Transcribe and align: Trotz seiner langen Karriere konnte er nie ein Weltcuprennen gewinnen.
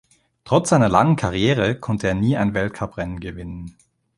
Trotz 0.45 0.69
seiner 0.69 0.89
langen 0.89 1.15
Karriere 1.15 1.79
konnte 1.79 2.07
er 2.07 2.15
nie 2.15 2.35
ein 2.35 2.55
Weltcuprennen 2.55 3.19
gewinnen. 3.19 3.77